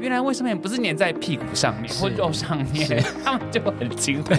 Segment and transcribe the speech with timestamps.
[0.00, 4.34] 原来卫生棉不是粘在屁股上面或肉上面， 他们就很惊恐。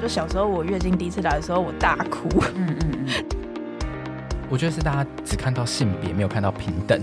[0.00, 2.26] 就小时候我月经第一次来的时候，我大哭。
[2.56, 3.24] 嗯嗯嗯。
[4.48, 6.98] 我觉得是大家只看到性别，没有看到平等。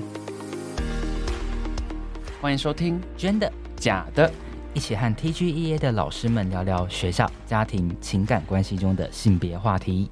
[2.41, 4.27] 欢迎收听《真的假的》，
[4.73, 10.09] 一起和 TGEA 的老师们聊聊学校、家庭、情感关系中的性别话题。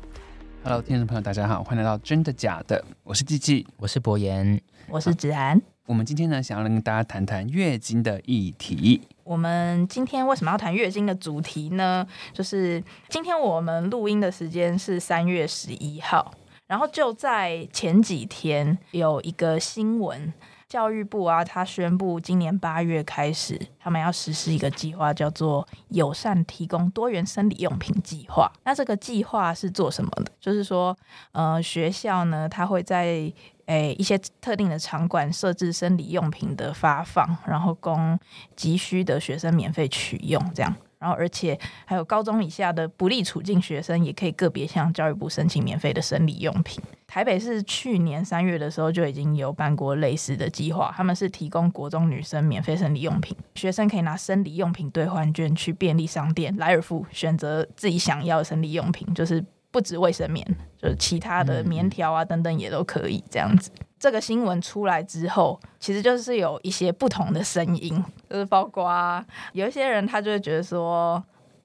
[0.63, 5.59] Hello，听众朋友，大家好，欢迎来到《真的假的》，我是季季，我是博言，我是子安。
[5.87, 8.99] 我们今天呢，想要跟大家谈谈月经的议题。
[9.23, 12.05] 我们今天为什么要谈月经的主题呢？
[12.33, 16.33] 就是今天我们录音的时间是三月十一号，
[16.65, 20.33] 然后就在前几天有一个新闻。
[20.67, 28.51] 教育部啊，他宣布今年八月开始，他们要实施一个计划，叫做“友善提供多元生理用品计划”。
[28.65, 30.31] 那这个计划是做什么的？
[30.39, 30.97] 就是说，
[31.33, 33.31] 呃，学校呢，他会在
[33.67, 38.19] 诶、一些特定的场馆设置生理用品的发放，然后供
[38.55, 40.75] 急需的学生免费取用，这样。
[41.05, 46.83] 然后，而且还有高中以下的不利处境学生，也可以个别向教育部申请免费的生理用品。
[47.05, 60.41] 台北是去年三月的时候就已经有办过类似的计划，他们是提供国中女生免费生理用品，学生可以拿生理用品兑换券去便利商店、莱尔富选择自己想要的生理用品，就是不止卫生棉，
[60.81, 63.69] 就是其他的棉条啊等等也都可以这样子。
[63.99, 71.21] 这个新闻出来之后，其实就是有一些不同的声音，就是包括有一些人他就会觉得说，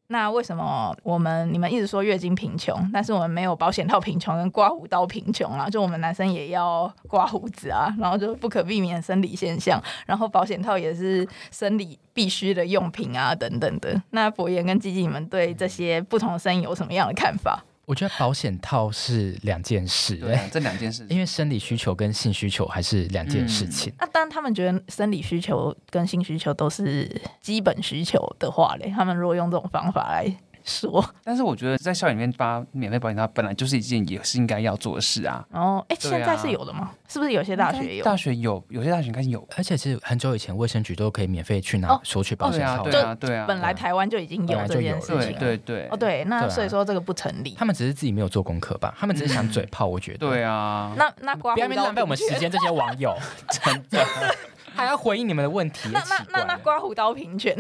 [0.09, 5.71] 那为什么我们你们一直说月经贫穷，但是我们没有保险套贫穷跟刮胡刀贫穷啊？
[5.71, 14.03] 就我们男生也要刮胡子啊，然后就不可避免生理现象，然后保险套也是生理必须的用品啊，等等的。
[14.11, 17.63] 那博言跟基基，你们对这些不同的声音有什么样的看法？
[17.91, 23.93] 我觉得保险套是两件事，对，这两件事，因为生理需求跟性需求还是两件事情。
[23.99, 30.33] 那当然，他们觉得生理需求跟性需求都是基本需求的话嘞，他们如果用这种方法来。
[30.65, 35.45] 说， 但是我觉得在校里面发免费保险套本来就是一件也是应该要做的事啊。
[35.53, 36.91] 哦，哎、欸，现在是有的吗？
[37.09, 38.05] 是不是有些大学有？
[38.05, 39.47] 大学有，有些大学应该有。
[39.57, 42.83] 而且其实很久以前卫生局都可以免费去拿索取保险套。
[42.85, 43.45] 对啊，对啊。
[43.47, 45.37] 本来台湾就已经有这件事情。
[45.39, 45.89] 对对对。
[45.91, 47.55] 哦，对，那所以说这个不成立。
[47.59, 48.95] 他们只是自己没有做功课吧？
[48.99, 50.19] 他们只是想嘴炮，我觉得。
[50.19, 50.93] 对啊。
[50.97, 53.17] 那那刮胡刀，不要浪费我们时间，这些网友
[53.51, 54.07] 真的
[54.75, 55.89] 还要回应你们的问题。
[55.93, 57.57] 那那那那刮胡刀平权。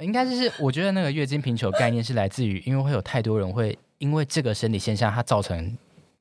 [0.00, 5.76] 应该就是，我觉得那个月经贫穷概念是来自于，因为会有太多人会因为这个生理现象，它造成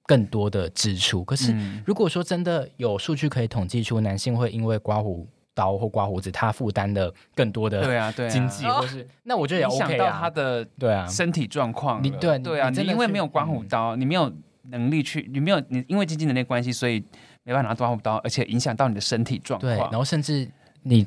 [0.05, 1.23] 更多的支出。
[1.23, 1.55] 可是
[1.85, 12.03] 如果说真的有数据可以统计出男性会因为刮胡刀或刮胡子，他负担的更多的对啊对经济，或是那我觉得也 OK 啊，到他的对啊身体状况。
[12.03, 14.31] 你对对啊，你因为没有刮胡刀，你没有
[14.69, 17.03] 能力去，你没有你因为经济能力关系，所以
[17.43, 19.71] 没办法拿刮胡刀，而且影响到你的身体状况。
[19.71, 20.49] 对，然后甚至。
[20.83, 21.05] 你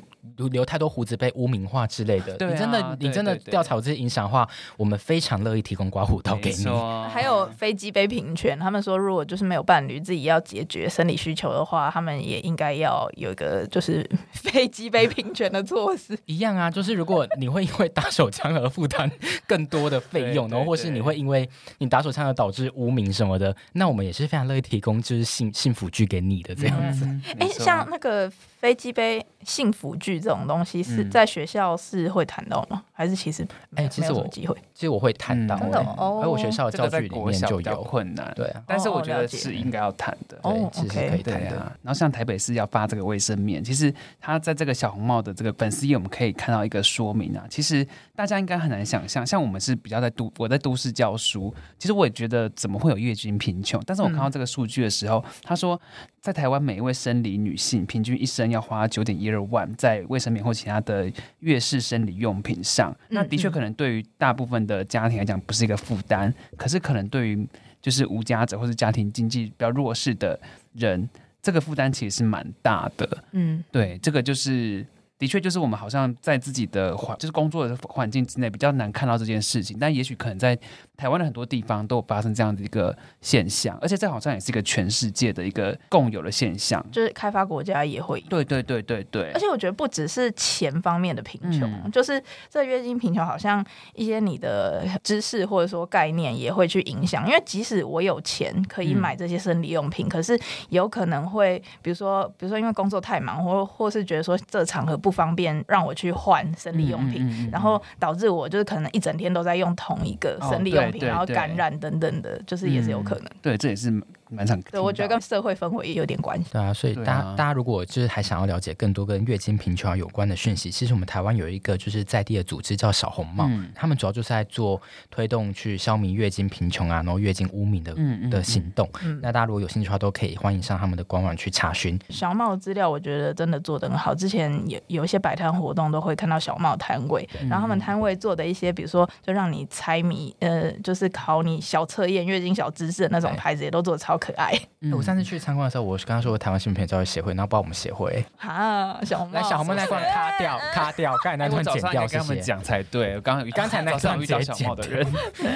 [0.49, 6.65] 留太多胡子被污名化之类的，啊、你真的你真的调查这些影响的话，我们非常乐意提供刮胡刀给你。
[7.09, 16.17] 还有飞机杯平权，他们说如果就是没有伴侣自己要解决生理需求的话，他们也应该要有一个就是 飞机杯平权的措施。
[16.25, 19.09] 一样啊，就是如果你会因为打手枪而负担
[19.47, 21.49] 更多的费用，然后或是你会因为
[21.79, 27.05] 你打手枪而导致污名什么的，那我们也是非常乐意提供就是幸幸福剧给你的这样子。
[27.05, 28.31] 哎、嗯欸，像那个。
[28.61, 32.83] 飞机杯性辅具这种东西是在学校是会谈到吗？
[32.91, 36.19] 还是其实哎，其实我机会，其实我会谈到，真的哦。
[36.21, 38.61] 而我学校教具里面就有困难，对啊。
[38.67, 41.55] 但是我觉得是应该要谈的，对，其实可以谈的。
[41.81, 47.45] 然后像台北市要发这个卫生棉，其实他在这个小红帽的这个粉丝页，我们可以看到一个说明啊。
[47.49, 47.85] 其实
[48.15, 53.81] 大家应该很难想象，像我们是比较在都我在都市教书，其实我也觉得怎么会有月经贫穷？
[53.85, 55.79] 但是我看到这个数据的时候，他说。
[56.21, 62.95] 在台湾，每一位生理女性平均一生要花九点一二万在卫生棉或其他的月事生理用品上。
[63.09, 67.47] 那的确可能对于大部分的家庭来讲不是一个负担，可是可能对于
[67.81, 70.39] 就是无家者或是家庭经济比较弱势的
[70.73, 71.09] 人，
[71.41, 73.23] 这个负担其实是蛮大的。
[73.31, 74.85] 嗯，对，这个就是。
[75.21, 80.57] 的确，就是我们好像在自己的环，就是工作的环境之内比较难看到这件事情，但也许可能在
[80.97, 88.19] 台湾的很多地方都有发生这样的一个现象，而且这好像也是一个全世界的一个共有的现象，就是开发国家也会。
[88.21, 89.29] 对对对对对。
[89.33, 92.19] 而且我觉得不只是钱方面的贫穷，嗯、就是
[92.49, 93.63] 这月经贫穷，好像
[93.93, 100.39] 一些你的知识或者说概念也会去影响，因为即使我有钱可以买这些生理用品，嗯、可是
[100.69, 105.10] 有可能会，比如说，比如说因为工作太忙，或或是觉得说这场合不。
[105.11, 113.25] 不方便让我去换生理用品，嗯嗯嗯、然后导致我就是可能一整天都在用同一个生理用品，哦、然后感染等等的，就是也是有可能。
[113.41, 113.91] 对，这也是
[114.31, 114.59] 蛮常。
[114.63, 116.49] 对，我觉得跟社会氛围也有点关系。
[116.51, 128.89] 对啊，所以大家、啊、大家如果就是还想要了解更多跟月经贫穷有关的讯息，其实我们台湾有一个就是在地的组织叫小红帽，嗯、他们主要就是在做推动去消弭月经贫穷啊，然后月经污名的嗯嗯嗯的行动。
[129.03, 131.99] 嗯、那大家如果有兴趣的话，都可以欢迎上他们的官网去查询。
[132.09, 144.53] 小帽资料我觉得真的做得很好，之前有有一些摆摊活动都会看到小帽摊位，然后他们摊位做的一些，比如说就让你猜谜，呃，就是考你小测验、月经小知识的那种牌子，也都做得超可爱。
[144.81, 148.23] 嗯、我上次去参观的时候，我是跟他说台湾新片教育协会，然后报我们协会。
[148.37, 153.19] 啊，小红帽来小红帽那段卡掉，卡掉，刚才那段剪掉，跟他们讲才对。
[153.21, 155.05] 刚刚 刚才那段遇到小帽的人，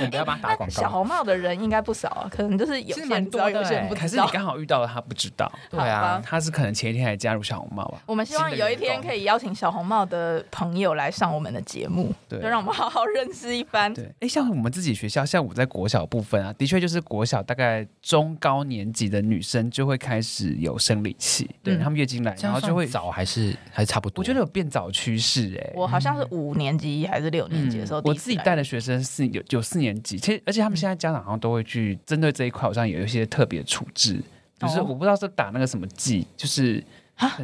[0.01, 0.81] 你不要帮他打广告。
[0.81, 4.01] 小红帽的人应该不少啊，可能就是有些人知道，有些人不知道。
[4.01, 7.99] 可是你刚好遇到了他不知道，对啊，他是可能前一天还加入小红帽吧。
[8.05, 13.93] 我们希望有一天可以邀请小红帽的朋友来上我们的节目，对，就让我们好好认识一番。
[13.93, 24.21] 对，哎，像我们自己学校，像我在国小部分啊，的确就是国小大概中高年级的女生就会开始有生理期，对他们月经来，然后就会早还是还是差不多。
[24.21, 34.21] 我觉得有变早趋势，哎，我好像是五年级还是六年级的时候，我自己带的学生是有有四年级，其实而且他们现在家长好像都会去针对这一块，好像有一些特别处置，
[34.59, 36.83] 就是我不知道是打那个什么剂，就是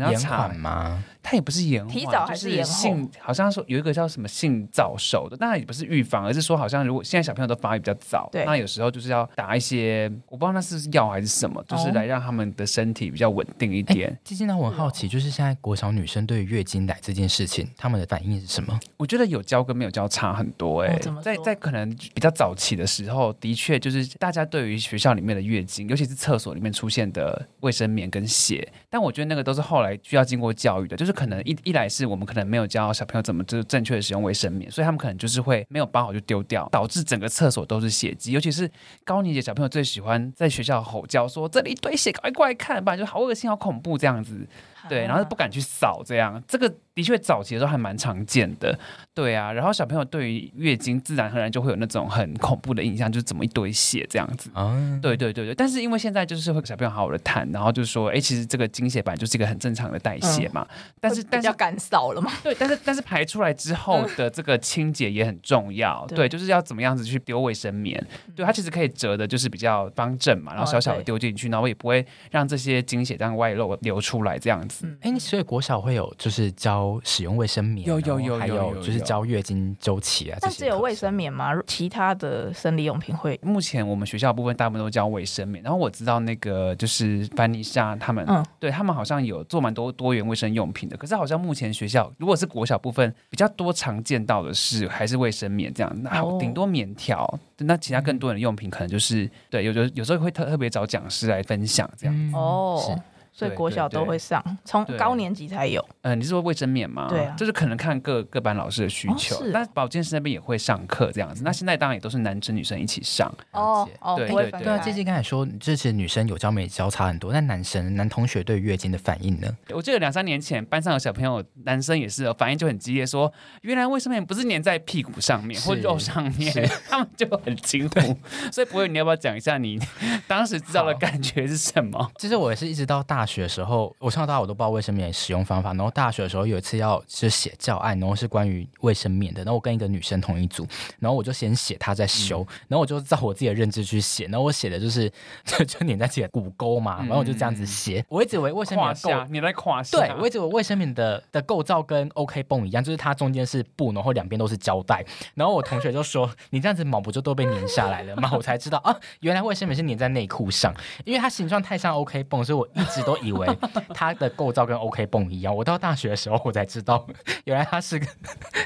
[0.09, 1.03] 延缓吗？
[1.23, 2.71] 它也不是延缓，提早还是延后？
[2.71, 14.18] 性好像说有一个叫什么性早熟的，当然也不是预防，而是说好像如果现在小朋友都发育比较早，对那有时候就是要打一些，我不知道那是药还是什么，就是来让他们的身体比较稳定一点。
[14.23, 18.79] 其实呢，我很好奇，就是现在国小女生对于月经来这件事情，他们的反应是什么？
[18.97, 31.91] 我觉得有教跟没有教差很多，哎，在在可能比较早期的时候，的确就是大家对于学校里面的月经，尤其是厕所里面出现的卫生棉跟血，但我觉得那个都是后来需要经过教育的，就是可能一一来。
[31.91, 38.31] 是我们可能没有教小朋友怎么就正确的使用卫生棉，所以他们可能就是会没有包好就丢掉，导致整个厕所都是血迹。
[38.31, 38.71] 尤其是
[39.03, 44.47] 高年级小朋友最喜欢在学校吼叫说：“这里一堆血，快过来看吧！”就好恶心、好恐怖这样子。
[44.89, 48.77] 对，然后不敢去扫，这样这个的确早期的时候还蛮常见的。
[49.13, 54.49] 对啊，然后小朋友对于月经自然而然就会有那种很恐怖的印象，就是怎么一堆血这样子。
[54.55, 55.53] 嗯，对对对对。
[55.53, 60.65] 但是因为现在就是会跟小朋友好好的谈，然后就是说，哎，其实这个经血本来就是一个很正常的代谢嘛。
[60.69, 62.31] 嗯、但是但是要干扫了嘛？
[62.41, 66.05] 对，但是但是排出来之后的这个清洁也很重要。
[66.09, 68.01] 嗯、对，就是要怎么样子去丢卫生棉？
[68.35, 74.70] 对，它其实可以折的，就是比较方正嘛，然后小小的丢进去，哦、然后也不会让这些经血这样外露流出来这样子。
[75.01, 80.38] 哎、嗯，所以国小会有就是教使用卫生棉，有有有，还有就是教月经周期啊。
[80.41, 81.51] 但只有卫生棉吗？
[81.68, 83.39] 其他的生理用品会？
[83.44, 90.97] 目前我们学校部分大部分都教卫生棉，然后我知道那个就是班尼莎他们，嗯，对他们好像有做蛮多多元卫生用品的。
[90.97, 97.39] 可是好像目前学校如果是国小部分比较多常见到的是还是卫生棉这样，那顶多棉条。
[97.63, 103.00] 那其他更多人的用品可能就是对，有的有时候会特特别找讲师来分享这样子哦。
[103.31, 105.83] 是所以国小都会上，从高年级才有。
[106.01, 107.07] 嗯，你是说卫生棉吗？
[107.09, 109.35] 对啊，就是可能看各各班老师的需求。
[109.43, 111.43] 是，那保健室那边也会上课这样子。
[111.43, 113.31] 那现在当然也都是男生女生一起上。
[113.51, 114.61] 哦哦，对对对。
[114.61, 117.31] 对啊，姐姐刚才说，这些女生有教没交差很多。
[117.31, 119.47] 那男生男同学对月经的反应呢？
[119.69, 123.31] 我记得两三年前班上有小朋友，男生也是反应就很激烈，说
[123.61, 126.53] 原来卫生棉不是粘在屁股上面或肉上面，
[126.89, 128.17] 他们就很惊呼。
[128.51, 129.79] 所以博伟，你要不要讲一下你
[130.27, 132.11] 当时知道的感觉是什么？
[132.17, 133.95] 其 实我也是一直到大学的时候。
[134.00, 140.65] 我从小到大我都不知道卫生棉使用方法，然后大学的时候有一次要就是写教案，然后是关于卫生棉的，然后我跟一个女生同一组，
[141.00, 145.12] 然后我就先写，她在修，嗯、然后我就照我自己的认知去写，然后我写的就是
[145.45, 155.03] 就就粘在自己的骨沟嘛，然后我就这样子写，嗯、我一直以为卫生棉构你在胯下，对，我一直以为卫生棉的的构造跟 OK 绷一样，就是它中间是布，然后两边都是胶带，
[155.36, 158.31] 然后我同学就说你这样子毛不就都被粘下来了吗？
[158.34, 160.74] 我才知道啊，原来卫生棉是粘在内裤上，
[161.05, 163.48] 因为它形状太像 OK 绷，所以我一直都以为。
[163.94, 167.06] 它的构造跟 OK 绷一样，我到大学的时候我才知道，
[167.46, 168.06] 原来它是个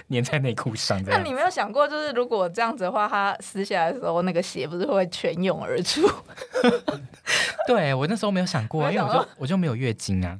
[0.09, 1.11] 粘在内裤上的。
[1.11, 6.09] 那你没有想过，就是如果这样子的话，它撕下来的时候，那个血不是会全涌而出？
[7.67, 10.37] 对，我那时候没有想过，因为我就我就没有月经啊，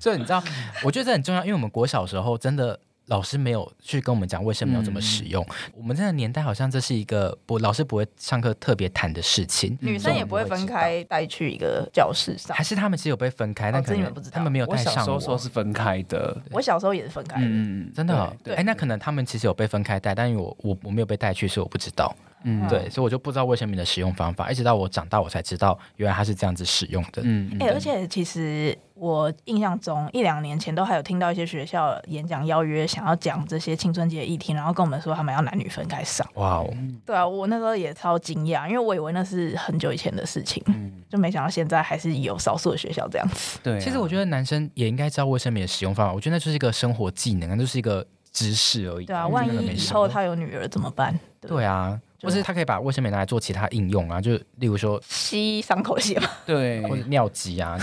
[0.00, 0.42] 所以你知道，
[0.82, 2.78] 我觉得这很重要，因为我们国小时候真的。
[3.06, 5.44] 老师没有去跟我们讲卫生棉要怎么使用。
[5.44, 12.56] 嗯、我们这个年代好像这是一个不老师不会上课特别谈的事情，女生也不会分开带去一个教室上。
[12.56, 14.92] 还是他们其实有被分开，但可能他们没有带上。
[14.92, 18.36] 我小时候说是分开的，我小时候也是分开的，嗯，真的、哦。
[18.56, 22.14] 哎，那可能他们其实有被分开带，但因为我我我没有被带去，所以我不知道。
[22.48, 27.20] 嗯，对，所以我就不知道卫生棉的使用方法，一直到我长大我才知道，原来它是这样子使用的。
[27.24, 36.24] 嗯，哎、欸，而且其实我印象中一两年前都还有听到一些学校演讲邀约，想要讲这些青春期的议题，然后跟我们说他们要男女分开上。
[36.34, 36.72] 哇哦，
[37.04, 43.58] 对啊，我那时候也超惊讶，因为我以为那是很久以前的事情，嗯、就没想到现在还是有少数的学校这样子。
[43.60, 49.06] 对、啊，其实我觉得男生也应该知道卫生棉的使用方法，我觉得那就是一个生活技能，那就是一个知识而已。
[49.06, 51.18] 对啊，万一以后他有女儿怎么办？
[51.40, 52.00] 对，对啊。
[52.26, 57.78] 或是他可以把卫生棉拿来做其他应用啊，就例如说吸伤口血嘛，对，或者尿急啊，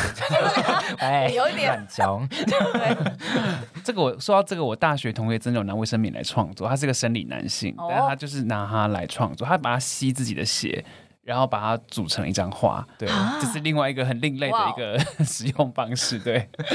[0.99, 1.69] 哎，有一点。
[1.69, 2.29] 乱讲。
[3.83, 10.83] 这个我说到这个，我大学同学真的有拿卫生棉来创作，他是个生理男性，哦、但是他就是拿它来创作，他把它吸自己的血。
[11.23, 16.49] 然后把它组成一张画，对，啊、这是另外一个很另类的一个 使用方式，对。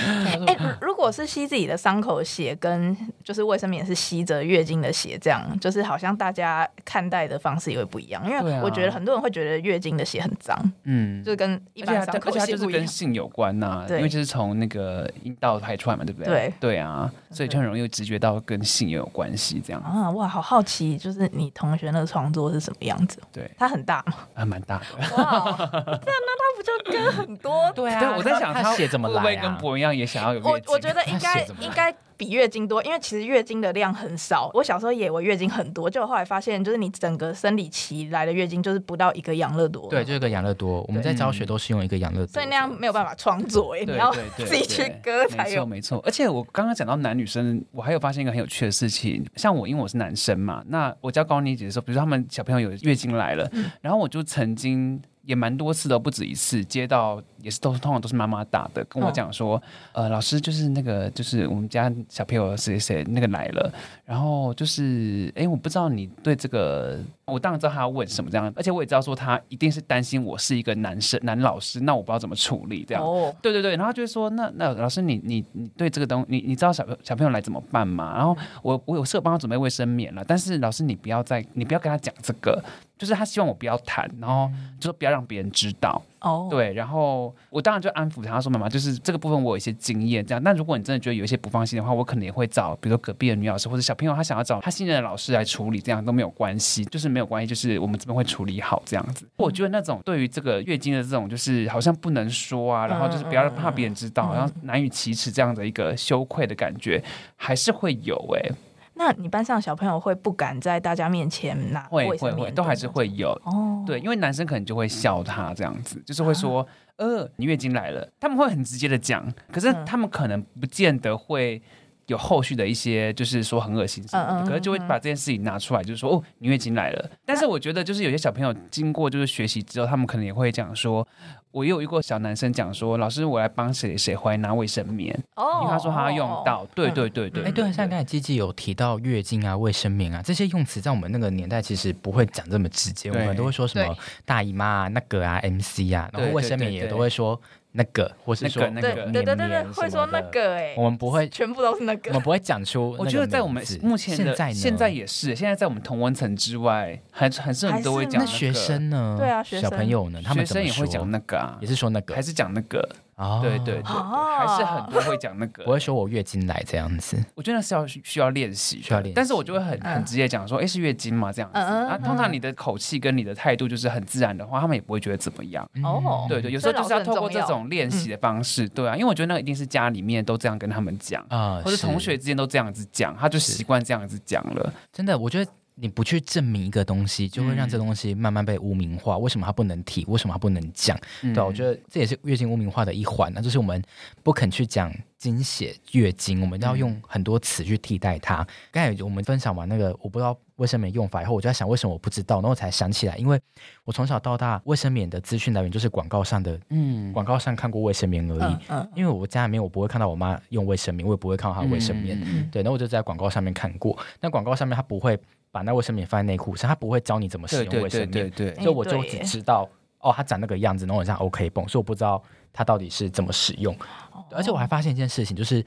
[0.47, 8.25] 哎、欸，如果是吸自己的伤口血，跟就是卫生棉是吸着月经的血，这样就是好像大家看待的方式也会不一样。
[8.27, 16.29] 因为我觉得很多人会觉得月经的血很脏，嗯，就跟一般伤口血就是跟性有关呐、啊，因为就是从那个阴道排出来嘛，对不对？
[16.29, 19.83] 对对啊，所以就很容易直觉到跟性也有关系，这样。
[19.83, 23.19] 啊，哇，好好奇，就是你同学那个创作是什么样子？
[23.31, 24.15] 对，它很大吗？
[24.39, 24.85] 还蛮大的。
[25.17, 27.71] 哇，这样那他不就跟很多？
[27.75, 30.41] 对啊，对，我在想他写怎么来、啊、会不会跟博文一样也想要有？
[30.41, 34.51] 我我觉得应该应该比月经多，因为其实月经的量很少。
[34.53, 39.89] 我小时候也以为月经很多，就后来发现，就是你整个生理期来的月经就是不到一个养乐多。
[39.89, 40.85] 对，就是个养乐多。
[40.89, 45.65] 我们在教学都是用一个养乐多，所以那样没有办法创作，哎，你要自己去割才有。
[45.65, 46.03] 没错，没错。
[46.05, 55.01] 而且我刚刚讲到男女生，我还有发现一个很有趣的事情，像我因为我是男生嘛，那我教高年级的时候，比如说他们小朋友有月经来了，嗯、然后我就曾经。
[55.29, 59.57] 也蛮多次的，不止一次，接到也是都通常都是妈妈打的，跟我讲说，
[59.93, 63.71] 哦、呃，老师就是那个就是我们家小朋友谁谁那个来了，
[64.07, 78.15] 然后就是哎，我不知道你对这个，我当然知道他要问什么这样，而且我也知道说他一定是担心我是一个男生男老师，那我不知道怎么处理这样，哦、对对对，然后就是说那那老师你你你对这个东你你知道小小朋友来怎么办吗？
[78.17, 82.65] 然后我我有事帮他准备卫生棉了，但是老师你不要再你不要跟他讲这个。
[82.99, 86.03] 就是他希望我不要谈，然后就说不要让别人知道。
[86.21, 86.51] 哦，oh.
[86.51, 90.43] 对，然后我当然就安抚他说：“妈妈，就是这个部分我有一些经验，这样。
[90.43, 99.25] 那如果你真的觉得有一些不放心的话，我可能也会找，比如说隔壁的女老师或者小朋友，他想要找他信任的老师来处理，这样都没有关系，就是没有关系，就是我们这边会处理好这样子。
[99.27, 107.01] 嗯、我觉得那种对于这个月经的这种，就是好像不能说啊，然后就是不要怕别人知道，然后难以启齿这样的一个羞愧的感觉，
[107.37, 108.53] 还是会有哎、欸。”
[108.99, 111.83] 那你班上小朋友会不敢在大家面前拿？
[111.85, 113.85] 会会会，都还是会有哦。
[113.87, 116.63] 对，因为男生可能就会笑他这样子，就是会说
[116.99, 121.63] ：“啊、呃，你月经来了。”他们会很直接的讲，可是他们可能不见得会
[122.09, 131.07] 有后续的一些，就是说很恶心什么的，嗯嗯嗯，可是就会把这件事情拿出来，就是说：“哦，你月经来了。”但是我觉得，就是有些小朋友经过就是学习之后，他们可能也会讲说。
[131.51, 136.65] 我也有遇过小男生讲说：“老师，我来帮谁谁回来拿卫生棉。”哦，因为他说他要用到。
[136.75, 137.43] 对对对对。
[137.43, 143.97] 哎，对，像刚才鸡鸡有提到月经啊、卫生棉啊这些用词，在我们那个年代其实不会讲这么直接，我们都会说什么
[144.27, 147.41] 大姨妈啊、那个啊、MC 啊，然后卫生棉也都会说
[147.79, 152.95] 那个，或是说那个对对对对，会说那个哎，我们不会全部都是那个，我们不会讲出。
[152.99, 158.27] 我觉得在我们目前的现在也是，现在在我们同文层之外，还很多人都会讲那。
[158.27, 159.17] 学生呢？
[159.19, 160.21] 对啊，小朋友呢？
[160.25, 162.15] 他们学生也会讲那个啊，也是说那个。
[162.15, 167.17] 还是讲那个哦，对对对，还是很多会讲那个，我会说我月经来这样子。
[167.35, 169.15] 我觉得是要需要练习，需要练习。
[169.15, 171.33] 但是我就会很很直接讲说，哎，是月经吗？
[171.33, 175.69] 这样子啊，通常你的口气跟你的态度就是很自然的话，他们也不会觉得怎么样。
[175.83, 184.73] 哦，对对，有时候就是要透过这种练习的方式，对啊，因为我觉得那一定是家里面都这样跟他们讲啊，或者同学之间都这样子讲，他就习惯这样子讲了。
[184.93, 185.51] 真的，我觉得。
[185.81, 189.15] 你不去证明一个东西，就会让这东西慢慢被污名化。
[189.15, 190.05] 嗯、为什么它不能提？
[190.07, 190.99] 为什么它不能讲？
[191.23, 193.33] 嗯、对，我觉得这也是月经污名化的一环。
[193.33, 193.83] 那就是我们
[194.23, 198.47] 不肯去讲经血、月经，我们要用很多词去替代它。
[198.73, 203.41] 刚、嗯、才我们分享完那个我不知道卫生棉用法以后，我就在想为什么我不知道，然后我才想起来，因为
[203.85, 208.55] 我从小到大卫生棉的资讯来源就是广告上的，嗯，广告上看过卫生棉而已。
[208.69, 212.21] 嗯嗯、因为我家里面我不会看到我妈用卫生棉，我也不会看到她卫生棉。
[212.25, 213.97] 嗯、对，那我就在广告上面看过。
[214.21, 215.17] 那广告上面它不会。
[215.51, 218.31] 把那卫生棉放在内裤上，他不会教你怎么使用卫生棉，对对。
[218.31, 219.69] 对对对，所以我就只知道
[220.01, 223.75] 哦，他长那个样子，然后很像 OK 绷，所以我不知道他到底是怎么使用。
[224.13, 225.65] 哦、而且我还发现一件事情，就是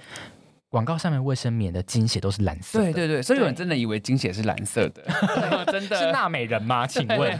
[0.72, 5.04] 广告上面卫生棉的经血都是蓝色的，对对对，所以有人真的以为经血是蓝色的，
[5.70, 6.88] 真的是纳美人吗？
[6.88, 7.38] 请问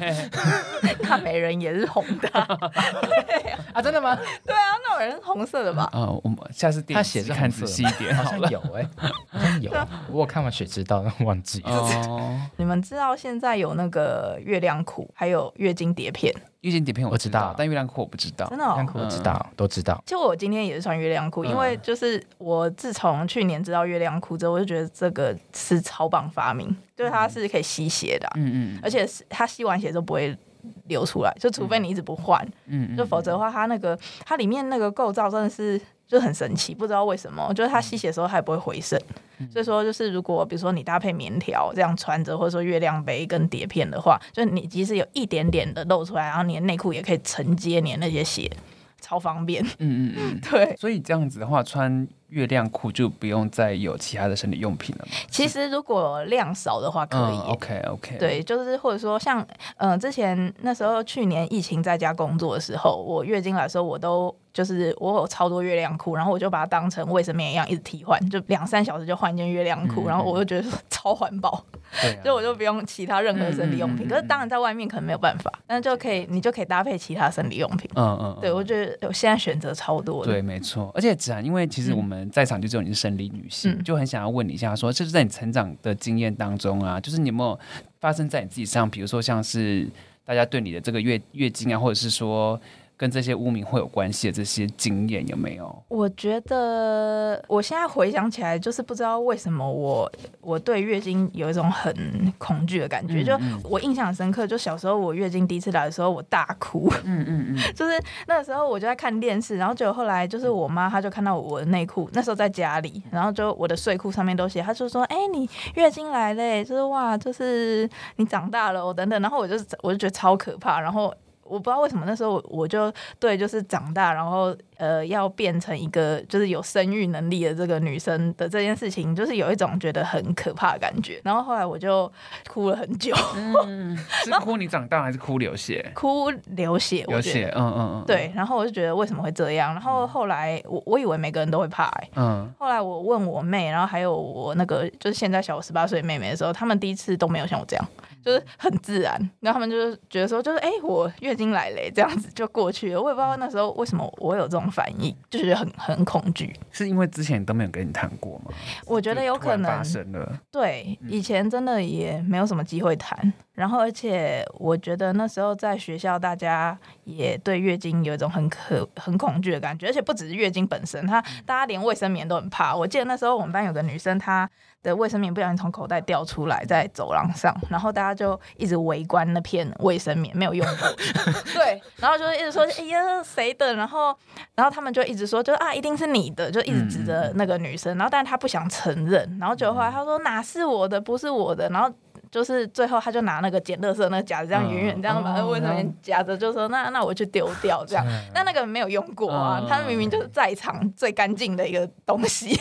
[1.00, 4.14] 纳美人也是红的，对 啊，真的吗？
[4.46, 5.90] 对啊，那美人是红色的吧？
[5.94, 8.90] 呃，我们下次他写着看仔细一点好像有哎、欸，
[9.30, 9.72] 好像有。
[10.10, 11.72] 我看完《水知道》，忘记了。
[11.72, 16.36] 哦，你们知道现在有那个月亮裤，还有月经碟片。
[16.62, 18.48] 月经底片我知道，知道但月亮裤我不知道。
[18.50, 20.02] 真的、哦，月亮裤我知道，嗯、都知道。
[20.06, 30.38] 其实我今天也是穿月亮裤，因为就是我自从去年知道月亮裤之后，我就觉得这个是超棒发明，就是它是可以吸血的、啊，嗯嗯，而且是它吸完血都不会
[30.86, 35.80] 流出来，就除非你一直不换，嗯，就否则的话，它那个它里面那个构造真的是。
[36.12, 39.02] 就很神奇，不知道为什么，就是它吸血的时候它也不会回渗，
[39.40, 48.52] 嗯、所以说就是如果比如说你搭配棉条这样穿着，或者说月亮杯跟碟片的话，就是你即使有一点点的露出来，然后你的内裤也可以承接你的那些血，
[49.00, 49.64] 超方便。
[49.80, 50.76] 嗯嗯嗯， 对。
[50.76, 55.12] 所以这样子的话，穿月亮裤就不用再有其他的生理用品了吗？
[55.30, 57.38] 其实如果量少的话可以。
[57.38, 58.18] 嗯、OK OK。
[58.18, 59.42] 对，就是或者说像
[59.78, 64.36] 嗯、呃、之前那时候去年疫情在家工作的时候，我月经来的时候我都。
[64.54, 71.64] 就是我有超多月亮裤，然后我就把它当成卫生棉一样一直替换，就两三小时就换一件月亮裤，嗯、然后我就觉得说超环保，
[72.02, 74.08] 对、啊， 就我就不用其他任何生理用品。
[74.08, 77.90] 嗯、可是当然在外面可能没有办法，但是就可以你就可以搭配其他生理用品。
[77.96, 80.32] 嗯嗯，对我觉得我现在选择超多的。
[80.32, 80.92] 对，没错。
[80.94, 87.58] 而且子涵，因为其实我们在场就只有你是生理女性，嗯、就很想要问你一下说，说这是在你成长的经验当中啊，就是你有没有
[88.02, 89.88] 发生在你自己身上，比如说像是
[90.26, 92.60] 大家对你的这个月月经啊，或者是说。
[93.02, 95.84] 跟这些污名会有关系的这些经验有没有？
[95.88, 101.92] 我觉得我现在回想起来，就是不知道为什么我我对月经有一种很
[102.38, 103.24] 恐惧的感觉。
[103.24, 103.26] 嗯嗯，
[103.64, 106.94] 就我印象深刻，就小时候我月经第一次来的时候，我大哭。
[107.04, 121.12] 嗯嗯嗯， 就是那个时候我就在看电视，然后结果后来就是我妈她就看到我的内裤，那时候在家里，然后就我的睡裤上面都写，她就说：“哎、欸，你月经来嘞，就是哇，就是你长大了哦，等等。”然后我就我就觉得超可怕，然后。
[121.52, 131.20] 我不知道为什么那时候我就对就是长大，然后呃要变成一个就是有生育能力的这个女生的这件事情，就是有一种觉得很可怕的感觉。
[131.24, 132.12] 然后后来我就
[132.50, 133.14] 哭了很久。
[133.36, 135.92] 嗯， 是哭你长大还是哭流血？
[135.94, 137.52] 哭流血，流血。
[137.56, 138.04] 嗯嗯嗯。
[138.08, 139.74] 对，然后我就觉得为什么会这样？
[139.74, 142.50] 然后后来我我以为每个人都会怕，欸，嗯。
[142.58, 147.86] 后来我问我妹，然后还有我那个就是现在小我十八岁妹妹的时候，他们第一次都没有像我这样。
[148.24, 153.02] 就是很自然，然后他们就是觉得说，就是哎、欸，我月经来了，这样子就过去了。
[153.02, 156.54] 我也不知道那时候为什么我有这种反应，就是很很恐惧。
[156.72, 158.52] 是因为之前都没有跟你谈过吗？
[158.86, 160.40] 我觉得有可能发生了。
[160.52, 163.34] 对，以前真的也没有什么机会谈。
[163.62, 172.76] 然后，而且我觉得那时候在学校，大家也对月经有一种很可很恐惧的感觉，而且不只是月经本身，他大家连卫生棉都很怕。
[172.76, 174.50] 我记得那时候我们班有个女生，她
[174.82, 180.88] 的卫生棉不小心从口袋掉出来，在走廊上，然后大家就一直围观那片卫生棉，没有用过。
[181.54, 184.18] 对，然后就一直说：“哎呀，谁的？”然后，
[184.56, 187.96] 然后他们就一直说：“就啊，一定是你的。”就一直指着那个女生。
[187.96, 189.38] 然后，但是她不想承认。
[189.40, 191.00] 然后，就后来她说：“哪是我的？
[191.00, 191.94] 不是我的。”然后。
[192.32, 202.58] 就是最后，他就拿那个捡垃圾那个夹子，这样远远这样把那卫生棉夹着，就说：“那那我去丢掉。”这样，但那个没有用过啊，他明明就是在场最干净的一个东西，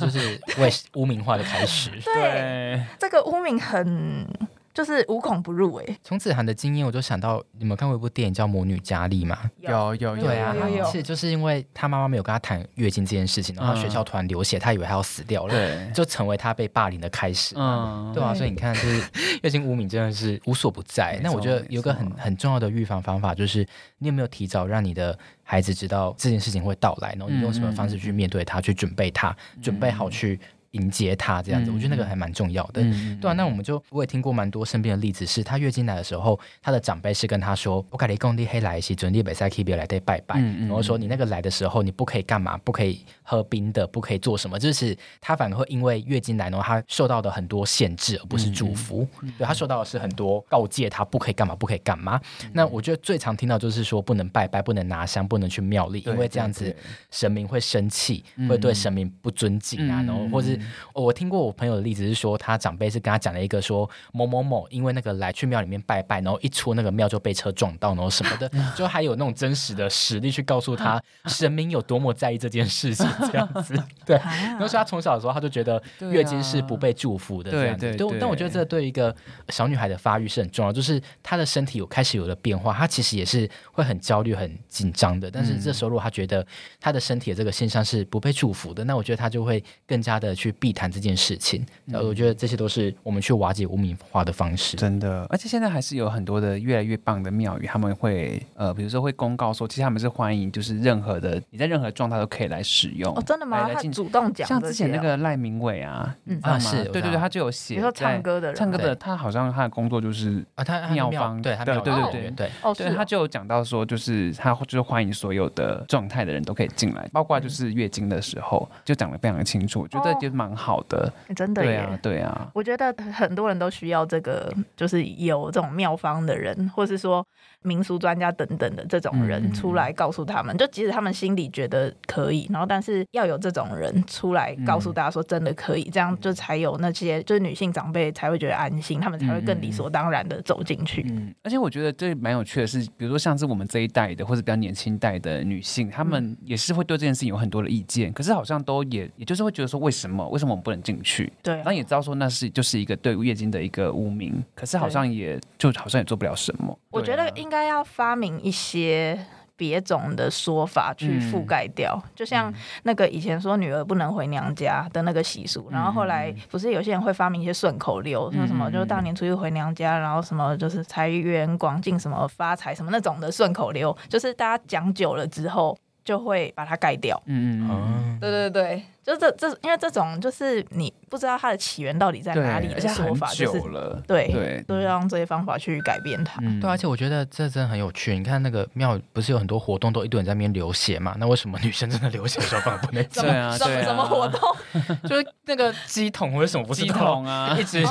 [0.00, 1.90] 就是为污名化的开始。
[2.04, 4.26] 对，这个污名很。
[4.74, 5.98] 就是无孔不入哎、欸。
[6.02, 9.38] 从子涵的经验，我就想到，你们看过一部电影叫《魔女佳丽》吗？
[9.60, 17.54] 有有有，对啊，有有有，是就是因为她妈妈没有跟她谈月经这件事情，然后学校突然流血，他以为她要死掉了，对，就成为她被霸凌的开始。
[17.58, 19.02] 嗯，对啊，所以你看，就是
[19.42, 21.20] 月经污名真的是无所不在。
[21.22, 23.66] 那我觉得有个很很重要的预防方法，就是
[23.98, 30.40] 你有没有提早让你的孩子知道这件事情会到来，然后你用什么方式去面对他，去准备他，准备好去。
[30.72, 32.82] 迎接他这样子，我觉得那个还蛮重要的。
[32.82, 40.36] 嗯、对啊，那我们就我也听过蛮多身边的例子，是他月经来的时候，他的长辈是跟他说：“我跟你讲，你黑来西准备比赛可以别来得拜拜。
[40.38, 42.56] 嗯”然后说你那个来的时候，你不可以干嘛？
[42.58, 44.58] 不可以喝冰的，不可以做什么？
[44.58, 49.06] 就是他反而会因为月经来，然后他受到的很多限制，而不是祝福。
[49.38, 52.20] 对他受到的是很多告诫，他不可以干嘛，不可以干嘛。
[52.44, 56.74] 嗯、那我觉得最常听到就是说不能拜拜，不能拿香，不能去庙里，因为这样子
[57.10, 60.02] 神明会生气，嗯、会对神明不尊敬啊。
[60.02, 60.58] 嗯、然后或是、哦、
[60.94, 61.42] 我听过。
[61.42, 73.74] 我朋友的例子是说，他长辈是跟他讲了一个说某某某，因为那个来去庙里面拜拜，然后一出那个庙就被车撞到，然后什么的， 就还有那种真实的实力去告诉他神明有多么在意这件事情， 这样子。
[74.06, 77.92] 对，然后说他从小的时候他就觉得月经是不被祝福的这样子。
[77.96, 79.14] 对，但我觉得这对一个
[79.48, 85.30] 小女孩的发育是很重要，就是她的身体有开始有了变化，她其实也是会很焦虑、很紧张的。
[85.30, 86.46] 但是这时候如果她觉得
[86.80, 91.64] 她的身体的这个现象是不被祝福的，那我觉得她就会更加的去去避谈这件事情。
[91.86, 94.76] 嗯、我觉得这些都是我们去瓦解污名化的方式。
[94.76, 103.14] 真的，而且现在还是有很多的越来越棒的庙宇，他们会呃，比如说会公告说，其实他们是欢迎，就是任何的你在任何状态都可以来使用。
[103.14, 103.68] 哦，真的吗？
[103.72, 127.26] 他主动讲，像之前那个赖明伟啊，嗯啊是，对对对，他就有写，比如说唱歌的人，唱歌的，他好像他的工作就是啊，他庙方，对对对对对对，哦，对，他就有讲到说，就是他就是欢迎所有的状态的人都可以进来，包括就是月经的时候，就讲的非常的清楚，我觉得就蛮好的，真的，对啊，对啊，我觉得很多人都需要这个，就是有这种妙方的人，或是说。
[127.62, 141.04] 民俗专家等等的这种人出来告诉他们，嗯、就即使他们心里觉得可以，然后但是要有这种人出来告诉大家说真的可以，嗯、这样就才有那些就是女性长辈才会觉得安心，他们才会更理所当然的走进去。
[141.08, 151.32] 嗯，而且我觉得这蛮有趣的是，比如说像是我们这一代的或者比较年轻代的女性，她们也是会对这件事情有很多的意见，可是好像都也也就是会觉得说为什么为什么我们不能进去？
[151.42, 156.78] 对、啊，然后也知道说那是就是一个对月经的一个污名，可是好像也就好像也做不了什么。
[156.92, 159.18] 我觉得应该要发明一些
[159.56, 162.52] 别种的说法去覆盖掉，嗯、就像
[162.82, 177.20] 那个以前说女儿不能回娘家的那个习俗，嗯、然后后来不是有些人会发明一些顺口溜，说、嗯、什么就是大年初一回娘家，然后什么就是财源广进，什么发财什么那种的顺口溜，就是大家讲久了之后就会把它盖掉。
[177.26, 178.82] 嗯嗯，对对对。
[179.04, 183.60] 就这这，因为这种就是你不知道它的起源到底在哪里的说法，就是
[184.06, 186.40] 对对，都要用这些方法去改变它。
[186.60, 188.16] 对，而且我觉得这真的很有趣。
[188.16, 191.16] 你看那个庙不是有很多活动都一堆人在那边流血嘛？
[191.18, 193.02] 那为什么女生真的流血的时候反而不能？
[193.12, 194.40] 对啊，什么什么活动？
[195.08, 197.82] 就是那个乩童或者什么不是鸡桶啊， 一直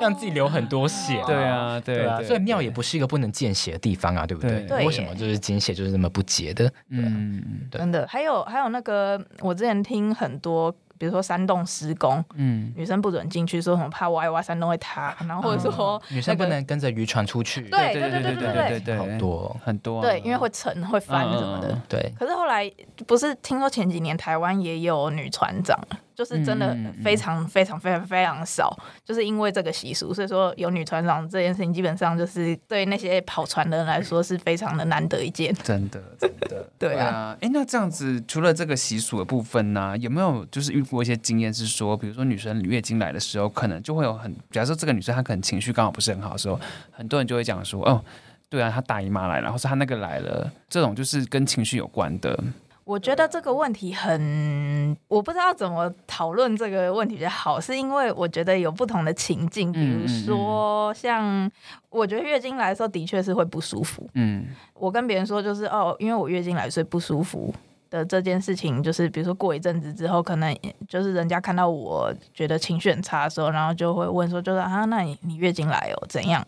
[0.00, 1.22] 让自己流很多血。
[1.28, 4.66] 对啊，对啊，所以庙也不是一个不能见血的地方啊，对不对？
[4.84, 6.68] 为什么就是见血就是那么不洁的？
[6.90, 8.04] 嗯，真的。
[8.08, 10.55] 还有还有那个，我之前听很多。
[10.98, 22.12] 比如说山洞施工，嗯，女生不准进去，说什么怕挖一挖山洞会塌，然后或者说女生不能跟着渔船出去，对对对对对对对，好多很多，对，因为会沉会翻什么的，对。
[22.18, 22.70] 可是后来
[23.06, 25.78] 不是听说前几年台湾也有女船长。
[26.16, 26.74] 就是真的
[27.04, 28.74] 非常非常非常非常少，
[29.04, 35.54] 就是因为这个习俗，所以说有女船长这件事情，基本上就是对那些跑船的人来说是非常的难得一见。
[35.56, 37.36] 真的， 真的，对啊。
[37.42, 46.58] 哎，那这样子，除了这个习俗的部分呢，有没有就是遇过一些经验，是说，比如说女生月经来的时候，可能就会有很，假设这个女生她可能情绪刚好不是很好的时候，
[46.90, 48.02] 很多人就会讲说，哦，
[48.48, 52.42] 对啊，她大姨妈来了，然后是她那个来了，这种就是跟情绪有关的。
[52.86, 61.50] 我觉得这个问题很，我不知道怎么讨论这个问题比较好，是因为我觉得有不同的情境，比如说像
[61.90, 67.52] 我觉得月经来的时候的确是会不舒服，嗯，我跟别人说就是哦，因为我月经来所以不舒服
[67.90, 76.46] 的这件事情，就是比如说过一阵子之后，可能就是人家看到我觉得情绪很差的时候，然后就会问说，就是啊，那你你月经来哦怎样？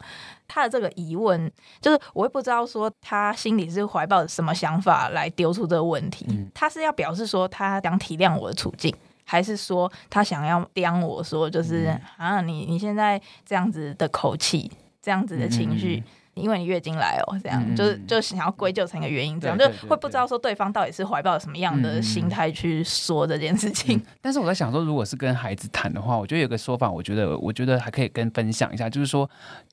[0.48, 1.48] 他的这个疑问，
[1.80, 6.26] 就是我也不知道说他心里是怀抱着什么想法来丢出这个问题。
[6.30, 8.92] 嗯、他是要表示说他想体谅我的处境，
[9.24, 14.68] 还是说他想要刁我说，就是、嗯、啊，你你现在这样子的口气，
[15.00, 16.02] 这样子的情绪。
[16.40, 24.00] 因为你月经来哦，这样、嗯、就是就想要归咎成一个原因，这样就会不知道说对方到底是怀抱什么样的心态去说这件事情。
[24.20, 29.28] 但是我在想说，如果是跟孩子谈的话，我觉得有个说法，我觉得我觉得还可以跟分享一下，就是说，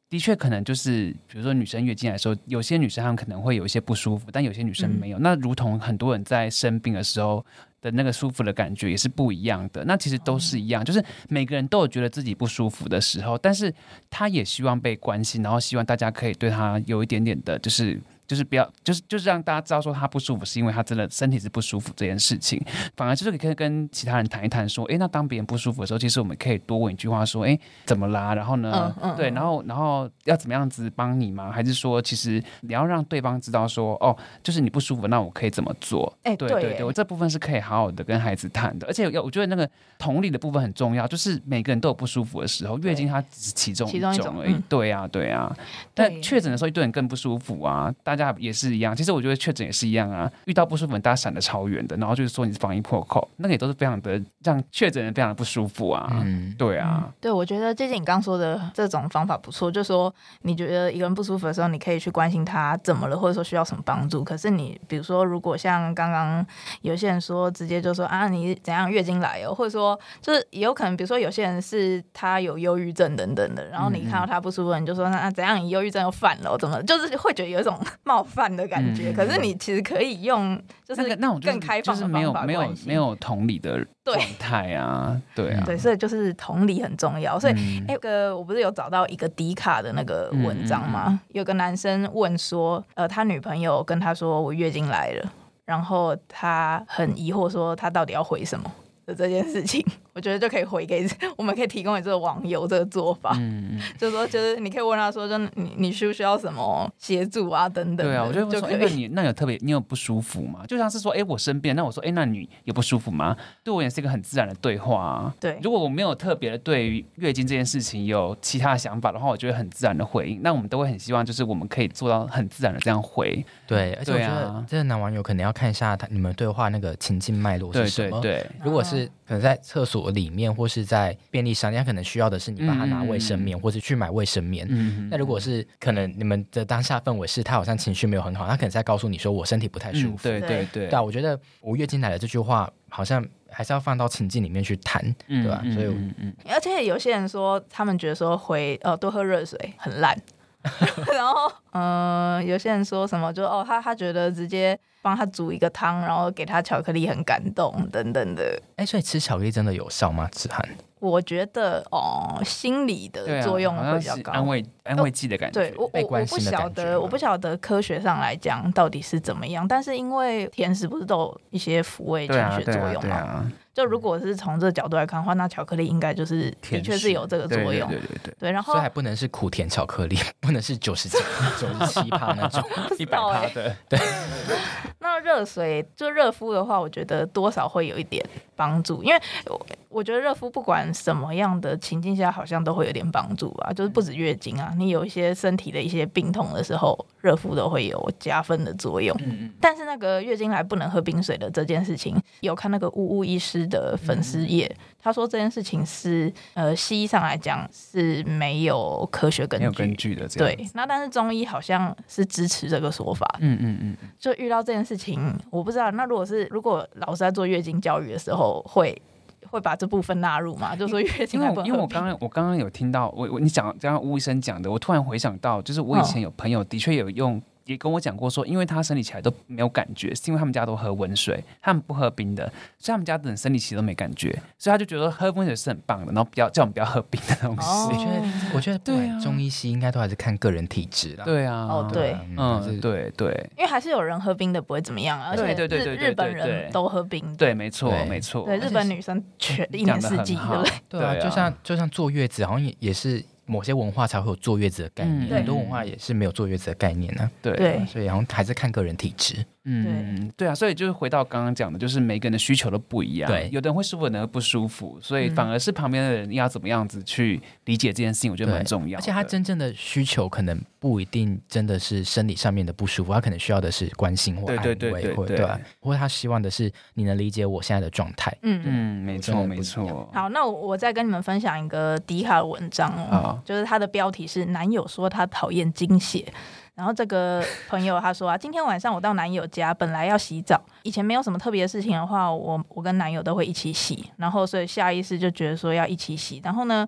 [0.09, 5.17] 的确可能就是比如说女生月经来的时候，有些女生她们可能会有一些不舒服，但有些女生没有。
[5.19, 7.45] 嗯、那如同很多人在生病的时候。
[7.81, 13.71] 的那个舒服的感觉也是不一样的，那其实都是一样，就是每个人都有觉得自己不舒服的时候，但是
[14.09, 18.01] 她也希望被关心，然后希望大家可以对她有一点点的，就是。
[18.27, 22.61] 就是不要，就是就是让大家知道说他不舒服，是因为他真的身体是不舒服这件事情。
[22.95, 28.33] 反而就是可以跟其他人谈一谈，说，哎，那当别人不舒服的时候，其实我们可以多问一句话，说，哎，怎么啦？
[28.33, 31.51] 然后呢，嗯嗯、对，然后然后要怎么样子帮你吗？
[31.51, 36.11] 还是说，其实你要让对方知道说，哦，就是你不舒服，那我可以怎么做？
[36.23, 44.53] 哎，对对对，我这部分是可以好好的跟孩子谈的，而且要我觉得那个同理的部分很重要，就是每个人都有不舒服的时候，月经它只是其中一种而已。
[44.53, 45.57] 嗯、对呀、啊，对呀、啊。
[45.93, 48.95] 但确诊的时候，一堆人更不舒服啊，大家也是一样。
[48.95, 56.07] 其实我觉得确诊也是一样啊，遇到不舒服，大家闪的超远的，然后就是说你是防疫破口，那个也都是非常的让确诊人非常的不舒服啊。
[56.11, 64.23] 嗯，对啊，嗯、对，我觉得最近你刚说的这种方法不错，就是说你觉得一个人不舒服的时候，你可以去关心他怎么了，或者说需要什么帮助。
[64.23, 66.45] 可是你比如说，如果像刚刚
[66.81, 79.09] 有些人说，直接就说啊，你怎样月经来哦，或者说就是也有可能，比如说有些人是他有忧郁症等等的，然后你看到他不舒服，你就说那怎样，你忧郁症又犯了，怎么就是会觉得有一种冒犯的感觉。
[79.09, 87.39] 嗯、可是你其实可以用，就是那种更开放的没有没有没有同理的状态啊， 对，啊，对，所以就是同理很重要。
[87.39, 91.19] 所以，哎、嗯，那个我不是有找到一个迪卡的那个文章吗？
[91.29, 95.31] 有个男生问说，呃，他女朋友跟他说我月经来了，
[95.65, 98.71] 然后他很疑惑说他到底要回什么
[99.05, 99.83] 的这件事情。
[100.15, 108.07] 我觉得就可以回给， 我们可以提供给这个网友这个做法，嗯， 就是说，就是你可以问他说，就你你需不需要什么协助啊，等等。
[108.07, 110.61] 对啊，我就会说，哎、欸，你那有特别，你有不舒服吗？
[110.69, 113.35] 就像是说，哎、欸，我生病，那我说，哎、欸，那你有不舒服吗？
[113.61, 115.35] 对我也是一个很自然的对话啊。
[115.37, 120.39] 对，如果我没有特别的对于月经这件事情有其他的想法的话，我就会很自然的回应。
[120.41, 123.45] 那我们都会很希望，就是我们可以做到很自然的这样回。
[123.67, 128.21] 对，而且我觉得这个男网友可能要看一下他你们对话那个情境脉络是什么。
[128.21, 130.85] 对对对，如果是可能在厕所里面或是。
[130.85, 134.67] 在便利商店，可能需要的是你帮他拿卫生棉，嗯、或者去买卫生棉。
[134.69, 140.29] 嗯、那如果是可能你们的当下氛围是他好像情绪没有很好，他可能在告诉你说我身体不太舒服。
[140.29, 145.59] 嗯、对对对，对啊，我觉得我月经来了这句话好像还是要放到情境里面去谈，嗯、对吧？
[145.73, 150.15] 所以，嗯嗯，而且有些人说他们觉得说回呃多喝热水很烂，
[151.11, 158.59] 然后嗯、呃，有些人说什么就哦他他觉得直接帮他煮一个汤，然后给他巧克力很感动等等的。
[158.77, 160.27] 哎，所以吃巧克力真的有效吗？
[160.31, 160.67] 子涵？
[160.99, 165.61] 我觉得哦，心理的作用会比较高，啊、安慰安慰剂的感觉。
[165.61, 169.67] 对，我我我不晓得，我不晓得科学上来讲到底是怎么样。
[169.67, 173.15] 但是因为甜食不是都有一些抚慰情绪作用吗？
[173.15, 177.87] 啊啊啊、就如果是从这个角度来看的话，那巧克力应该就是的确是有这个作用。
[177.87, 178.51] 对对对对，对。
[178.51, 181.19] 然后所以还不能是苦甜巧克力， 不能是九十几、
[181.59, 182.63] 九十七趴那种，
[182.97, 183.75] 一百趴的。
[183.87, 183.99] 对。
[184.99, 193.71] 那热水就热敷的话，我觉得多少会有一点帮助，因为我我觉得热敷不管什么样的情境下，好像都会有点帮助吧。
[193.73, 199.15] 就是不止月经啊，你有一些身体的一些病痛的时候，热敷都会有加分的作用。
[199.19, 199.53] 嗯嗯。
[199.59, 210.25] 但是那个月经来不能喝冰水的这件事情，有看那个乌乌医师的粉丝页，嗯、他说这件事情是呃西医上来讲是没有科学根据，没有根据的。
[210.29, 213.27] 对，那但是中医好像是支持这个说法。
[213.41, 213.97] 嗯嗯嗯。
[214.17, 214.85] 就遇到这件。
[214.85, 215.89] 事情我不知道。
[215.89, 219.01] 那如果是如果老师在做月经教育的时候，会
[219.49, 220.75] 会把这部分纳入吗？
[220.75, 227.41] 就说月经，因为因为我刚刚我刚刚有听到我我你讲刚刚吴医生讲的，我突然回想到，就是我以前有朋友的确有用。
[227.65, 232.45] 也跟我讲过说，因为他生理起来都没有感觉，是因为他们家都喝温水，他们不喝冰的，
[232.77, 237.67] 所以他们家等生理期都没感觉，所以他就觉得喝温水是很棒的，然后不要叫我们不要喝冰的东西。
[237.67, 238.21] 哦、我觉得，
[238.53, 241.25] 我觉得对啊，中医西应该都还是看个人体质啦。
[241.25, 250.71] 对啊，哦对，嗯，对对，因为还是有人喝冰的不会怎么样啊，而且日对对对对日本人都喝冰，对，没错没错，对日本女生全一年四季对不对？
[250.89, 253.23] 对啊，就像就像坐月子，好像也也是。
[253.45, 257.31] 某些文化才会有坐月子的概念，嗯、很多文化也是没有坐月子的概念呢、啊。
[257.41, 259.45] 对，对所以然后还是看个人体质。
[259.65, 263.29] 嗯，对啊，所以就是回到刚刚讲的，就是每个人的需求都不一样。
[263.29, 268.99] 对，有的人会舒服，有的人不舒服，所以反而是旁边的人要怎么样子去理解这件事情，我觉得蛮重要。
[268.99, 275.47] 而且他真正的需求可能不一定真的是生理上面的不舒服，他可能需要的是关心或安慰，对对对对对，对，
[275.79, 278.31] 或者他希望的是你能理解我现在的状态。
[278.43, 280.09] 嗯嗯，没错没错。
[280.13, 286.31] 好，那我再跟你们分享一个迪卡的文章哦，就是他的标题是“男友说他讨厌惊血”。
[286.75, 296.41] 然后这个朋友他说啊，今天晚上我到男友家，本来要洗澡，以前没有什么特别的事情的话，我我跟男友都会一起洗，然后所以下意识就觉得说要一起洗。
[296.43, 296.85] 然后呢，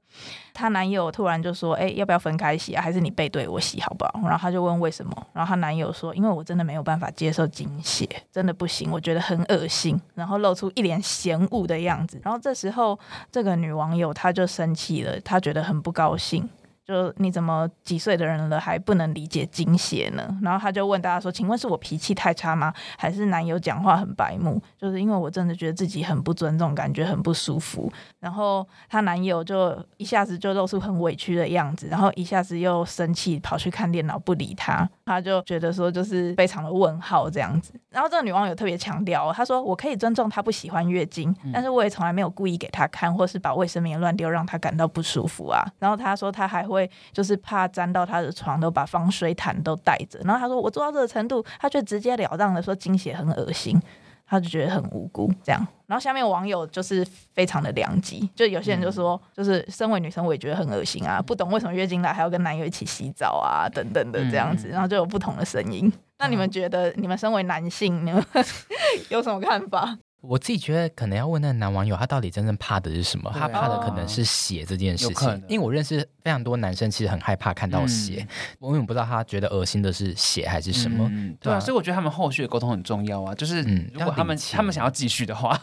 [0.54, 2.82] 她男友突然就说，哎，要不要分开洗啊？
[2.82, 4.20] 还是你背对我洗好不好？
[4.24, 5.28] 然后她就问为什么？
[5.32, 12.20] 然后她男友说，因为我真的没有办法接受精血，真的不行，我觉得很恶心，然后露出一脸嫌恶的样子。
[12.24, 13.00] 然后这时候
[13.32, 16.50] 这个女网友她就生气了，她觉得很不高兴。
[16.88, 20.26] 就你怎么几岁的人了还不能理解经血呢？
[20.42, 22.74] 然后他就问大家说：“请问是我脾气太差吗？
[22.98, 24.62] 还是男友讲话很白目？
[24.78, 34.90] 就是因为我真的觉得自己很不尊重，感觉很不舒服。”然后她男友就一下子就露出很委屈的样子，然后一下子又生气，跑去看电脑不理她。
[35.06, 37.74] 她就觉得说就是非常的问号这样子。
[37.90, 46.77] 然后这个女网友特别强调，她说：“我可以尊重她不喜欢月经，但是我也从来没有故意给她看，或是把卫生棉乱丢让她感到不舒服啊。”然后她说她还会。
[46.78, 50.20] 会就是怕沾到他的床，都把防水毯都带着。
[50.24, 53.82] 然后他说：“我做到这个程度，他却直截了当的说经血很恶心，
[54.26, 65.92] 他就觉得很无辜这样。”然后下面网友就是非常的良机，就有些人就说：“就是身为女生，我也觉得很恶心啊，不懂为什么月经来还要跟男友一起洗澡啊，等等的这样子。”然后就有不同的声音。
[66.20, 68.24] 那你们觉得，你们身为男性，你们
[69.10, 69.98] 有什么看法？
[70.20, 73.30] 我自己觉得可能要问那个男网友，他到底真正怕的是什么？
[73.32, 75.44] 对他怕的可能是血这件事情。
[75.48, 78.18] 因为我认识非常多男生，其实很害怕看到血。
[78.20, 78.28] 嗯、
[78.60, 81.08] 我永远不知道他觉得恶心的是血还是什么。
[81.10, 83.34] 嗯、对啊，所以我觉得他们后续的沟通很重要啊。
[83.34, 83.62] 就是
[83.94, 85.58] 如果他们他们想要继续的话，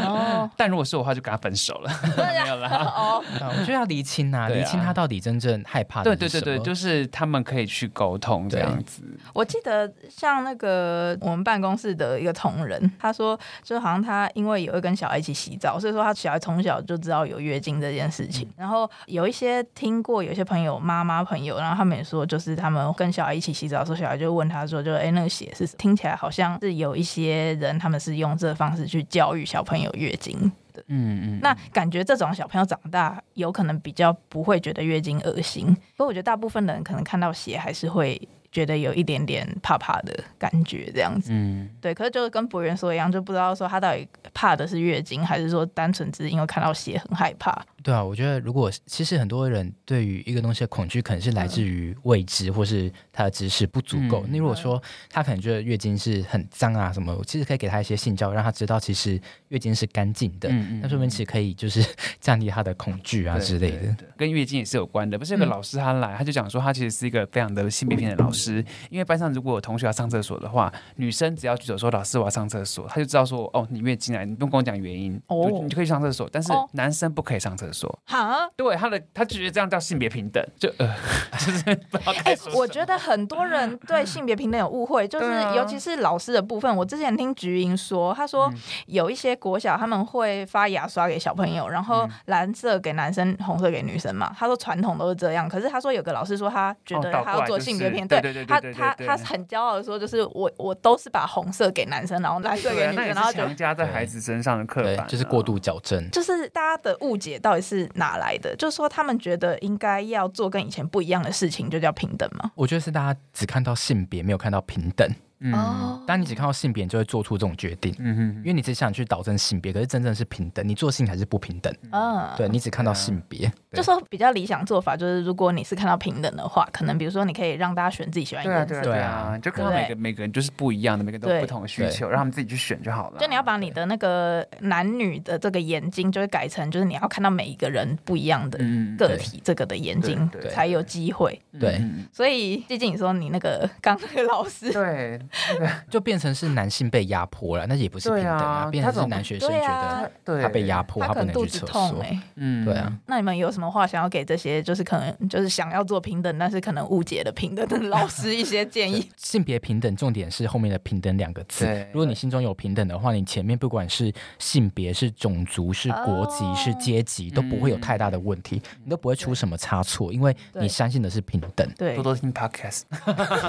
[0.56, 1.90] 但如果是我的话，就跟他分手了。
[2.16, 2.70] 没有啦。
[2.96, 6.40] 哦，我觉得要厘清啊，厘清他到底真正害怕的是什么。
[6.40, 9.02] 对对对对，就是他们可以去沟通这样子。
[9.34, 18.48] 我记得像那个我们办公室的一个同仁，他说，就好像他因为也会跟小孩一起洗澡，所以说他小孩从小就知道有月经这件事情。
[18.56, 30.38] 然后有一些听过，有些朋友妈妈朋友，然后他们也说，就是他们跟小孩一起洗澡的时候，小孩就问他说，就哎那个血是听起来好像是有一些人他们是用这个方式去教育小朋友月经
[30.72, 30.80] 的。
[30.86, 35.66] 嗯嗯，那感觉这种小朋友长大有可能比较不会觉得月经恶心，
[35.96, 38.20] 不过我觉得大部分人可能看到血还是会。
[38.52, 47.52] 觉得有一点点怕怕的感觉，这样子，嗯，对，可是就是跟博元说一样，就不知道说他到底怕的是月经，还是说单纯只是因为看到血很害怕。
[47.86, 54.24] 对啊，我觉得如果其实很多人对于一个东西的恐惧，可能是来自于未知，或是他的知识不足够。
[54.26, 59.20] 那、嗯、如果说他可能觉得月经是很脏啊什么，其实可以给他一些性教育，让他知道其实
[59.50, 60.48] 月经是干净的。
[60.48, 61.80] 嗯嗯，那说明其实可以就是
[62.20, 63.96] 降低他的恐惧啊之类的。
[64.16, 65.16] 跟月经也是有关的。
[65.16, 76.28] 不是有个老师他来，他就讲说他其实是一个非常的性别偏的老师，因为班上如果有同学要上厕所的话，女生只要举手说老师我要上厕所，他就知道说哦你月经来，你不用跟我讲原因，哦，你就可以上厕所。
[76.32, 77.75] 但是男生不可以上厕所。
[78.04, 78.48] 好。
[78.56, 80.94] 对他的，他就觉得这样叫性别平等，就呃，
[81.38, 82.58] 就是不知道该说什么。
[82.58, 86.74] 我觉得很多人 对性别平等有误会，就是尤其是老师的部分。
[86.76, 88.52] 我之前听菊英说，他说
[88.86, 94.34] 有一些国小他们会发牙刷给小朋友，然后蓝色给男生，红色给女生嘛。
[94.38, 108.54] 他说传统都是这样，可是他说有个老师说他觉得他要做性别平等，对对对，他他他很骄傲的说，就是我我都是把红色给男生，然后蓝色给女生，然后强加在孩子身上的刻板，就是过度矫正，就是大家的误解到底是哪来的？
[108.56, 112.52] 就是说，他们觉得应该要做跟以前不一样的事情，就叫平等吗？
[112.54, 115.08] 我觉得是大家只看到性别，没有看到平等。
[115.40, 117.94] 嗯，当你只看到性别，你就会做出这种决定。
[117.98, 121.74] 嗯哼，因为你只想去导正性别，可是真正是平等，你做性还是不平等。
[121.92, 123.52] 嗯，对，你只看到性别。
[123.72, 128.80] 就说比较理想做法就是，如果你是看到平等的话，可能比如说你可以让大家选自己喜欢的颜色。
[128.80, 133.20] 对啊，就看到每个每个人就是不一样的，每个人都有不同的需求，让他们自己去选就好了。
[133.20, 138.58] 就你要把你的那个男女的这个眼睛，就会改成就是你要看到每一个人不一样的
[138.96, 141.38] 个体，这个的眼睛才有机会。
[141.60, 145.20] 对，所以毕竟你说你那个刚那个老师，对，
[145.90, 152.04] 就变成是男性被压迫了，那也不是平等啊，变成是男学生觉得他被压迫，他不能去厕所。
[152.36, 152.92] 嗯，对啊。
[153.06, 159.08] 那你们有什么话想要给这些就是可能就是想要做平等，但是可能误解的平等的老师一些建议？
[159.16, 161.66] 性别平等重点是后面的平等两个字。
[161.92, 171.68] 如果你心中有平等的话，你前面不管是性别、是种族、是国籍、是阶级，都不会有太大的问题，你都不会出什么差错，因为你相信的是平等。
[171.76, 172.82] 对，多多听 Podcast，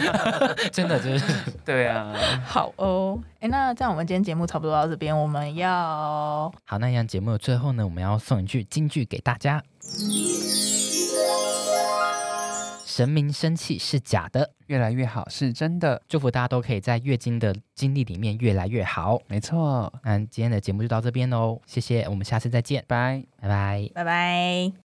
[0.72, 1.26] 真的就是
[1.68, 2.16] 对啊。
[2.48, 9.62] 好哦，哎，那这样我们今天节目差不多到这边，我们要好，那样节目的最后呢，我们要送一句金句给大家。
[12.86, 16.02] 神明生气是假的，越来越好是真的。
[16.08, 19.20] 祝福大家都可以在月经的经历里面越来越好。
[19.28, 24.87] 没错，那今天的节目就到这边喽，谢谢，我们下次再见，拜拜拜拜拜。